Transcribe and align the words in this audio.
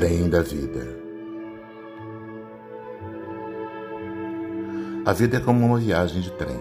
Trem 0.00 0.30
da 0.30 0.40
vida. 0.40 0.96
A 5.04 5.12
vida 5.12 5.36
é 5.36 5.40
como 5.40 5.66
uma 5.66 5.78
viagem 5.78 6.22
de 6.22 6.32
trem, 6.32 6.58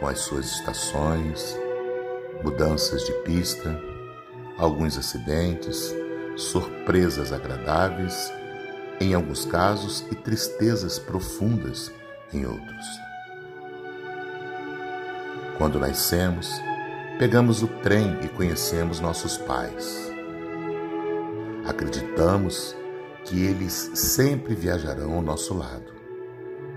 com 0.00 0.06
as 0.06 0.20
suas 0.20 0.46
estações, 0.46 1.54
mudanças 2.42 3.04
de 3.04 3.12
pista, 3.22 3.78
alguns 4.56 4.96
acidentes, 4.96 5.94
surpresas 6.38 7.34
agradáveis 7.34 8.32
em 8.98 9.12
alguns 9.12 9.44
casos 9.44 10.02
e 10.10 10.14
tristezas 10.14 10.98
profundas 10.98 11.92
em 12.32 12.46
outros. 12.46 12.86
Quando 15.58 15.78
nascemos, 15.78 16.50
pegamos 17.18 17.62
o 17.62 17.68
trem 17.68 18.18
e 18.22 18.28
conhecemos 18.28 19.00
nossos 19.00 19.36
pais. 19.36 20.15
Acreditamos 21.66 22.76
que 23.24 23.44
eles 23.44 23.90
sempre 23.94 24.54
viajarão 24.54 25.14
ao 25.14 25.22
nosso 25.22 25.52
lado, 25.52 25.92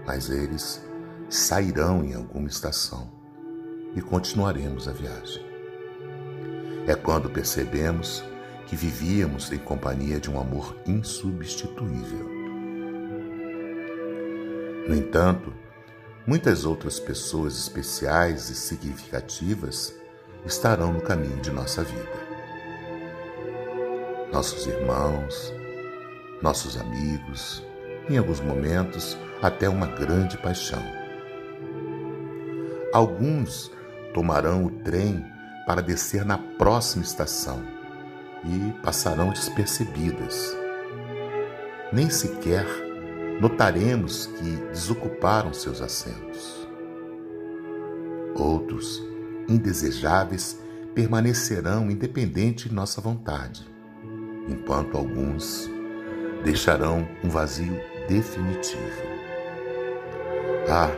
mas 0.06 0.32
eles 0.32 0.84
sairão 1.30 2.04
em 2.04 2.16
alguma 2.16 2.48
estação 2.48 3.08
e 3.96 4.02
continuaremos 4.02 4.88
a 4.88 4.92
viagem. 4.92 5.46
É 6.88 6.96
quando 6.96 7.30
percebemos 7.30 8.24
que 8.66 8.76
vivíamos 8.76 9.52
em 9.52 9.60
companhia 9.60 10.20
de 10.20 10.30
um 10.30 10.40
amor 10.40 10.76
insubstituível. 10.88 12.28
No 14.88 14.96
entanto, 14.96 15.54
muitas 16.26 16.66
outras 16.66 17.00
pessoas 17.00 17.56
especiais 17.60 18.50
e 18.50 18.56
significativas 18.56 19.94
estarão 20.46 20.94
no 20.94 21.02
caminho 21.02 21.40
de 21.42 21.52
nossa 21.52 21.84
vida. 21.84 22.29
Nossos 24.32 24.68
irmãos, 24.68 25.52
nossos 26.40 26.78
amigos, 26.78 27.66
em 28.08 28.18
alguns 28.18 28.40
momentos 28.40 29.18
até 29.42 29.68
uma 29.68 29.88
grande 29.88 30.38
paixão. 30.38 30.84
Alguns 32.94 33.72
tomarão 34.14 34.66
o 34.66 34.70
trem 34.70 35.26
para 35.66 35.82
descer 35.82 36.24
na 36.24 36.38
próxima 36.38 37.04
estação 37.04 37.64
e 38.44 38.72
passarão 38.84 39.30
despercebidas. 39.30 40.56
Nem 41.92 42.10
sequer 42.10 42.66
notaremos 43.42 44.28
que 44.28 44.56
desocuparam 44.72 45.54
seus 45.54 45.82
assentos. 45.82 46.68
Outros, 48.36 49.02
indesejáveis, 49.48 50.60
permanecerão 50.94 51.90
independente 51.90 52.70
de 52.70 52.76
nossa 52.76 53.02
vontade, 53.02 53.69
enquanto 54.50 54.98
alguns 54.98 55.70
deixarão 56.44 57.08
um 57.24 57.30
vazio 57.30 57.80
definitivo. 58.08 59.10
Ah, 60.68 60.92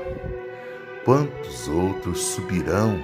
quantos 1.03 1.67
outros 1.67 2.23
subirão 2.23 2.99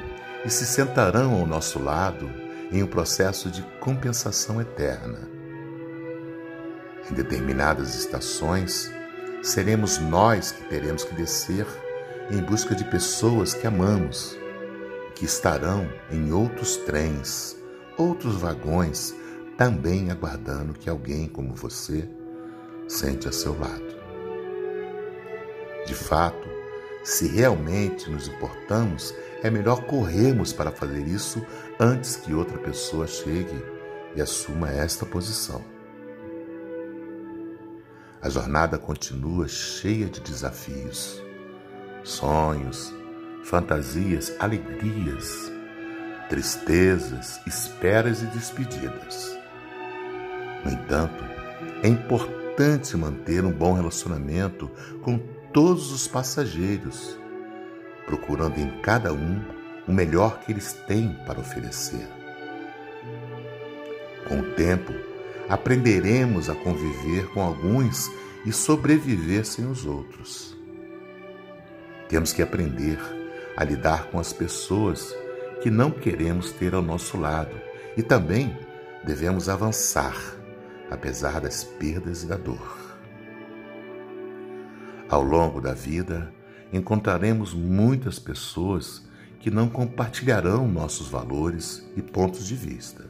e 0.46 0.50
se 0.50 0.66
sentarão 0.66 1.34
ao 1.34 1.46
nosso 1.46 1.82
lado 1.82 2.30
em 2.72 2.84
um 2.84 2.88
processo 2.88 3.50
de 3.50 3.62
compensação 3.80 4.62
eterna. 4.62 5.20
Em 7.10 7.14
determinadas 7.14 7.96
estações, 7.96 8.92
seremos 9.42 9.98
nós 9.98 10.52
que 10.52 10.64
teremos 10.66 11.04
que 11.04 11.16
descer 11.16 11.66
em 12.30 12.42
busca 12.42 12.76
de 12.76 12.84
pessoas 12.84 13.54
que 13.54 13.66
amamos, 13.66 14.38
que 15.16 15.26
estarão 15.26 15.90
em 16.12 16.32
outros 16.34 16.76
trens, 16.78 17.58
outros 17.98 18.36
vagões, 18.36 19.16
também 19.58 20.12
aguardando 20.12 20.74
que 20.74 20.90
alguém 20.90 21.28
como 21.28 21.56
você 21.56 22.08
sente 22.88 23.28
a 23.28 23.32
seu 23.32 23.58
lado. 23.60 23.98
De 25.86 25.96
fato, 25.96 26.48
se 27.04 27.28
realmente 27.28 28.10
nos 28.10 28.28
importamos, 28.28 29.14
é 29.42 29.50
melhor 29.50 29.86
corrermos 29.86 30.54
para 30.54 30.72
fazer 30.72 31.08
isso 31.08 31.44
antes 31.80 32.16
que 32.16 32.34
outra 32.34 32.58
pessoa 32.60 33.08
chegue 33.08 33.64
e 34.16 34.22
assuma 34.22 34.70
esta 34.70 35.06
posição. 35.06 35.64
A 38.22 38.30
jornada 38.30 38.78
continua 38.78 39.48
cheia 39.48 40.08
de 40.08 40.20
desafios, 40.20 41.22
sonhos, 42.04 42.94
fantasias, 43.44 44.34
alegrias, 44.40 45.52
tristezas, 46.28 47.40
esperas 47.48 48.22
e 48.22 48.26
despedidas. 48.26 49.38
No 50.64 50.72
entanto, 50.72 51.24
é 51.84 51.88
importante 51.88 52.96
manter 52.98 53.46
um 53.46 53.52
bom 53.52 53.74
relacionamento 53.74 54.70
com 55.02 55.20
todos 55.54 55.92
os 55.92 56.08
passageiros 56.08 57.18
procurando 58.08 58.58
em 58.58 58.70
cada 58.82 59.14
um 59.14 59.42
o 59.86 59.92
melhor 59.92 60.40
que 60.40 60.52
eles 60.52 60.74
têm 60.88 61.14
para 61.28 61.40
oferecer. 61.40 62.08
Com 64.28 64.40
o 64.40 64.56
tempo, 64.56 64.94
aprenderemos 65.48 66.50
a 66.50 66.56
conviver 66.56 67.28
com 67.34 67.42
alguns 67.42 68.10
e 68.46 68.52
sobreviver 68.52 69.46
sem 69.46 69.66
os 69.66 69.86
outros. 69.86 70.58
Temos 72.10 72.32
que 72.34 72.42
aprender 72.42 72.98
a 73.56 73.64
lidar 73.64 74.06
com 74.06 74.20
as 74.20 74.32
pessoas 74.32 75.14
que 75.62 75.70
não 75.70 75.92
queremos 75.92 76.52
ter 76.52 76.74
ao 76.74 76.82
nosso 76.82 77.18
lado 77.18 77.56
e 77.96 78.04
também 78.04 78.58
devemos 79.04 79.50
avançar, 79.50 80.16
apesar 80.90 81.42
das 81.42 81.64
perdas 81.64 82.24
e 82.24 82.28
da 82.28 82.38
dor. 82.38 82.98
Ao 85.10 85.24
longo 85.24 85.62
da 85.62 85.74
vida, 85.74 86.34
encontraremos 86.72 87.54
muitas 87.54 88.20
pessoas 88.20 89.08
que 89.40 89.50
não 89.50 89.70
compartilharão 89.70 90.68
nossos 90.68 91.08
valores 91.08 91.88
e 91.96 92.02
pontos 92.02 92.46
de 92.46 92.56
vista. 92.56 93.06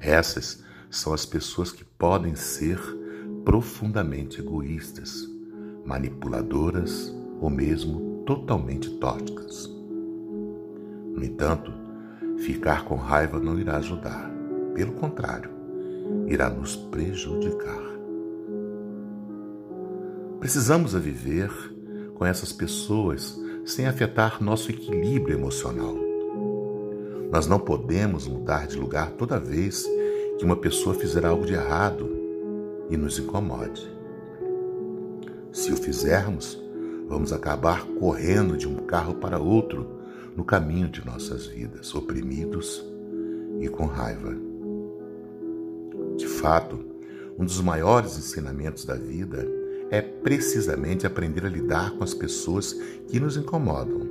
Essas 0.00 0.62
são 0.88 1.12
as 1.12 1.26
pessoas 1.26 1.72
que 1.72 1.84
podem 1.84 2.34
ser 2.34 2.78
profundamente 3.44 4.40
egoístas, 4.40 5.28
manipuladoras 5.84 7.14
ou 7.40 7.50
mesmo 7.50 8.22
totalmente 8.24 8.90
tóxicas. 8.98 9.66
No 11.14 11.24
entanto, 11.24 11.72
ficar 12.38 12.84
com 12.84 12.94
raiva 12.94 13.40
não 13.40 13.58
irá 13.58 13.78
ajudar, 13.78 14.30
pelo 14.74 14.92
contrário, 14.92 15.50
irá 16.26 16.48
nos 16.48 16.76
prejudicar. 16.76 17.82
Precisamos 20.38 20.94
a 20.94 20.98
viver 20.98 21.50
com 22.14 22.24
essas 22.24 22.52
pessoas 22.52 23.38
sem 23.64 23.86
afetar 23.86 24.42
nosso 24.42 24.70
equilíbrio 24.70 25.36
emocional. 25.36 25.94
Nós 27.30 27.46
não 27.46 27.60
podemos 27.60 28.26
mudar 28.26 28.66
de 28.66 28.76
lugar 28.76 29.10
toda 29.12 29.38
vez 29.38 29.86
que 30.38 30.44
uma 30.44 30.56
pessoa 30.56 30.94
fizer 30.94 31.24
algo 31.24 31.44
de 31.44 31.52
errado 31.52 32.08
e 32.88 32.96
nos 32.96 33.18
incomode. 33.18 33.88
Se 35.52 35.72
o 35.72 35.76
fizermos, 35.76 36.58
vamos 37.08 37.32
acabar 37.32 37.84
correndo 37.98 38.56
de 38.56 38.66
um 38.66 38.76
carro 38.86 39.14
para 39.14 39.38
outro 39.38 40.00
no 40.36 40.44
caminho 40.44 40.88
de 40.88 41.04
nossas 41.04 41.46
vidas, 41.46 41.94
oprimidos 41.94 42.84
e 43.60 43.68
com 43.68 43.86
raiva. 43.86 44.49
De 46.20 46.26
fato, 46.26 46.78
um 47.38 47.46
dos 47.46 47.62
maiores 47.62 48.18
ensinamentos 48.18 48.84
da 48.84 48.94
vida 48.94 49.48
é 49.90 50.02
precisamente 50.02 51.06
aprender 51.06 51.46
a 51.46 51.48
lidar 51.48 51.92
com 51.92 52.04
as 52.04 52.12
pessoas 52.12 52.74
que 53.08 53.18
nos 53.18 53.38
incomodam. 53.38 54.06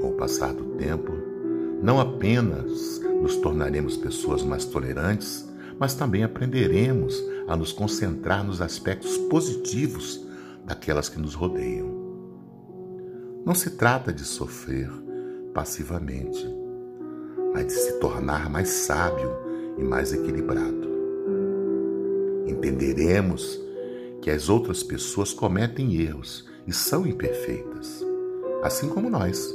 Com 0.00 0.08
o 0.08 0.16
passar 0.18 0.52
do 0.52 0.74
tempo, 0.74 1.12
não 1.80 2.00
apenas 2.00 3.00
nos 3.22 3.36
tornaremos 3.36 3.96
pessoas 3.96 4.42
mais 4.42 4.64
tolerantes, 4.64 5.48
mas 5.78 5.94
também 5.94 6.24
aprenderemos 6.24 7.22
a 7.46 7.56
nos 7.56 7.72
concentrar 7.72 8.42
nos 8.42 8.60
aspectos 8.60 9.16
positivos 9.16 10.26
daquelas 10.64 11.08
que 11.08 11.20
nos 11.20 11.34
rodeiam. 11.34 11.86
Não 13.46 13.54
se 13.54 13.70
trata 13.70 14.12
de 14.12 14.24
sofrer 14.24 14.90
passivamente, 15.54 16.44
mas 17.54 17.66
de 17.66 17.72
se 17.72 18.00
tornar 18.00 18.50
mais 18.50 18.68
sábio 18.68 19.41
e 19.82 19.84
mais 19.84 20.12
equilibrado. 20.12 20.88
Entenderemos 22.46 23.60
que 24.22 24.30
as 24.30 24.48
outras 24.48 24.82
pessoas 24.82 25.32
cometem 25.32 26.00
erros 26.00 26.48
e 26.66 26.72
são 26.72 27.04
imperfeitas, 27.04 28.04
assim 28.62 28.88
como 28.88 29.10
nós. 29.10 29.52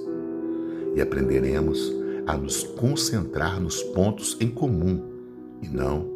E 0.95 1.01
aprenderemos 1.01 1.93
a 2.27 2.35
nos 2.35 2.63
concentrar 2.63 3.61
nos 3.61 3.81
pontos 3.81 4.35
em 4.41 4.49
comum 4.49 5.01
e 5.61 5.69
não 5.69 6.13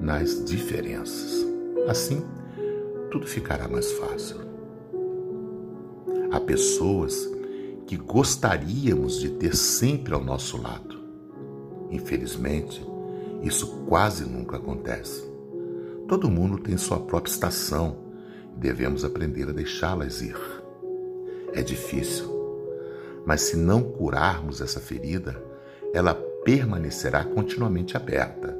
nas 0.00 0.44
diferenças. 0.44 1.46
Assim, 1.86 2.24
tudo 3.10 3.26
ficará 3.26 3.68
mais 3.68 3.92
fácil. 3.92 4.38
Há 6.32 6.40
pessoas 6.40 7.30
que 7.86 7.96
gostaríamos 7.96 9.20
de 9.20 9.30
ter 9.30 9.54
sempre 9.54 10.12
ao 10.12 10.24
nosso 10.24 10.60
lado. 10.60 11.04
Infelizmente, 11.90 12.84
Isso 13.44 13.84
quase 13.86 14.24
nunca 14.24 14.56
acontece. 14.56 15.22
Todo 16.08 16.30
mundo 16.30 16.58
tem 16.58 16.78
sua 16.78 16.98
própria 16.98 17.30
estação 17.30 17.98
e 18.56 18.58
devemos 18.58 19.04
aprender 19.04 19.50
a 19.50 19.52
deixá-las 19.52 20.22
ir. 20.22 20.36
É 21.52 21.60
difícil, 21.60 22.26
mas 23.26 23.42
se 23.42 23.56
não 23.56 23.82
curarmos 23.82 24.62
essa 24.62 24.80
ferida, 24.80 25.36
ela 25.92 26.14
permanecerá 26.42 27.22
continuamente 27.22 27.98
aberta. 27.98 28.58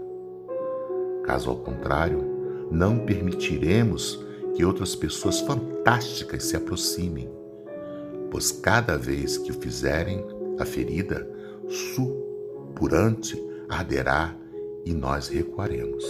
Caso 1.24 1.48
ao 1.48 1.56
contrário, 1.56 2.22
não 2.70 2.98
permitiremos 2.98 4.22
que 4.54 4.66
outras 4.66 4.94
pessoas 4.94 5.40
fantásticas 5.40 6.44
se 6.44 6.56
aproximem, 6.56 7.30
pois 8.30 8.52
cada 8.52 8.98
vez 8.98 9.38
que 9.38 9.50
o 9.50 9.54
fizerem, 9.54 10.22
a 10.58 10.66
ferida 10.66 11.26
supurante 11.68 13.42
arderá 13.68 14.43
e 14.84 14.92
nós 14.92 15.28
recuaremos. 15.28 16.04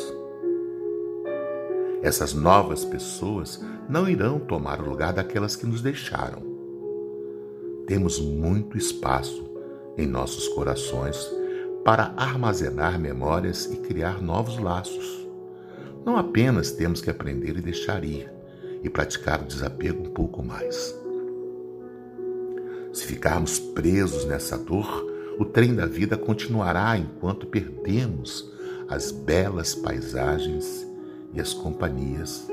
Essas 2.02 2.34
novas 2.34 2.84
pessoas 2.84 3.64
não 3.88 4.08
irão 4.08 4.38
tomar 4.38 4.80
o 4.80 4.88
lugar 4.88 5.12
daquelas 5.12 5.56
que 5.56 5.66
nos 5.66 5.80
deixaram. 5.80 6.42
Temos 7.86 8.20
muito 8.20 8.76
espaço 8.76 9.44
em 9.96 10.06
nossos 10.06 10.48
corações 10.48 11.16
para 11.84 12.12
armazenar 12.16 12.98
memórias 12.98 13.66
e 13.66 13.76
criar 13.76 14.22
novos 14.22 14.58
laços. 14.58 15.26
Não 16.04 16.16
apenas 16.16 16.72
temos 16.72 17.00
que 17.00 17.10
aprender 17.10 17.56
e 17.56 17.62
deixar 17.62 18.04
ir 18.04 18.30
e 18.82 18.90
praticar 18.90 19.40
o 19.40 19.46
desapego 19.46 20.02
um 20.02 20.10
pouco 20.10 20.42
mais. 20.42 20.94
Se 22.92 23.06
ficarmos 23.06 23.58
presos 23.58 24.24
nessa 24.24 24.58
dor, 24.58 25.10
o 25.38 25.44
trem 25.44 25.74
da 25.74 25.86
vida 25.86 26.16
continuará 26.16 26.96
enquanto 26.96 27.46
perdemos 27.46 28.52
as 28.88 29.10
belas 29.10 29.74
paisagens 29.74 30.86
e 31.32 31.40
as 31.40 31.52
companhias 31.52 32.46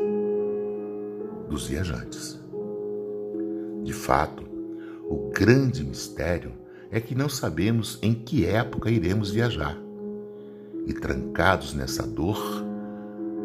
dos 1.50 1.68
viajantes. 1.68 2.40
De 3.84 3.94
fato, 3.94 4.44
o 5.08 5.30
grande 5.34 5.84
mistério 5.84 6.54
é 6.90 7.00
que 7.00 7.16
não 7.16 7.30
sabemos 7.30 8.00
em 8.02 8.14
que 8.14 8.46
época 8.46 8.90
iremos 8.90 9.32
viajar. 9.32 9.78
E 10.86 10.94
trancados 10.94 11.74
nessa 11.74 12.04
dor, 12.04 12.40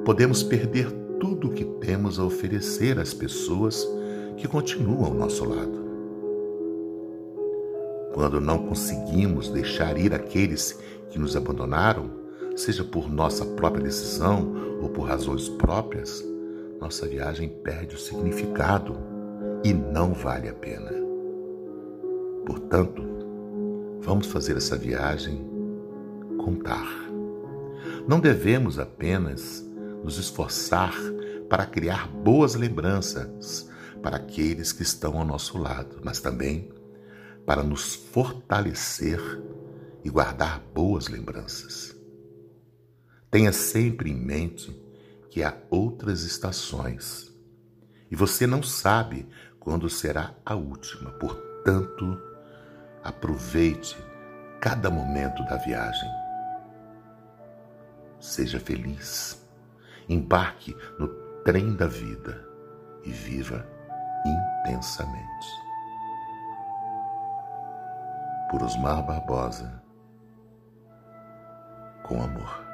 podemos 0.04 0.42
perder 0.42 0.90
tudo 1.20 1.48
o 1.48 1.52
que 1.52 1.64
temos 1.64 2.18
a 2.18 2.24
oferecer 2.24 2.98
às 2.98 3.12
pessoas 3.12 3.86
que 4.36 4.46
continuam 4.46 5.04
ao 5.04 5.14
nosso 5.14 5.44
lado. 5.44 5.86
Quando 8.14 8.40
não 8.40 8.66
conseguimos 8.66 9.50
deixar 9.50 9.98
ir 9.98 10.14
aqueles 10.14 10.78
que 11.10 11.18
nos 11.18 11.36
abandonaram, 11.36 12.25
seja 12.56 12.82
por 12.82 13.08
nossa 13.08 13.44
própria 13.44 13.84
decisão 13.84 14.80
ou 14.80 14.88
por 14.88 15.02
razões 15.02 15.48
próprias, 15.48 16.24
nossa 16.80 17.06
viagem 17.06 17.48
perde 17.48 17.94
o 17.94 17.98
significado 17.98 18.96
e 19.62 19.72
não 19.72 20.12
vale 20.12 20.48
a 20.48 20.54
pena. 20.54 20.90
Portanto, 22.46 23.02
vamos 24.00 24.26
fazer 24.26 24.56
essa 24.56 24.76
viagem 24.76 25.46
contar. 26.38 26.86
Não 28.08 28.20
devemos 28.20 28.78
apenas 28.78 29.64
nos 30.02 30.18
esforçar 30.18 30.94
para 31.48 31.66
criar 31.66 32.08
boas 32.08 32.54
lembranças 32.54 33.68
para 34.02 34.16
aqueles 34.16 34.72
que 34.72 34.82
estão 34.82 35.18
ao 35.18 35.24
nosso 35.24 35.58
lado, 35.58 35.98
mas 36.04 36.20
também 36.20 36.70
para 37.44 37.62
nos 37.62 37.94
fortalecer 37.94 39.20
e 40.04 40.10
guardar 40.10 40.60
boas 40.72 41.08
lembranças. 41.08 41.95
Tenha 43.36 43.52
sempre 43.52 44.10
em 44.10 44.14
mente 44.14 44.74
que 45.28 45.44
há 45.44 45.54
outras 45.68 46.22
estações 46.22 47.30
e 48.10 48.16
você 48.16 48.46
não 48.46 48.62
sabe 48.62 49.28
quando 49.60 49.90
será 49.90 50.32
a 50.42 50.54
última, 50.54 51.10
portanto, 51.10 52.18
aproveite 53.04 53.94
cada 54.58 54.88
momento 54.88 55.44
da 55.44 55.56
viagem. 55.56 56.08
Seja 58.18 58.58
feliz, 58.58 59.46
embarque 60.08 60.74
no 60.98 61.06
trem 61.44 61.76
da 61.76 61.86
vida 61.86 62.42
e 63.04 63.10
viva 63.10 63.68
intensamente 64.24 65.48
por 68.50 68.62
Osmar 68.62 69.04
Barbosa, 69.04 69.82
com 72.02 72.22
amor. 72.22 72.65